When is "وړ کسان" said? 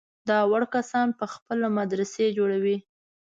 0.51-1.07